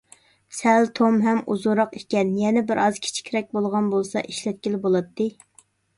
[0.59, 5.29] سەل توم ھەم ئۇزۇنراق ئىكەن، يەنە بىرئاز كىچىكرەك بولغان بولسا ئىشلەتكىلى بولاتتى.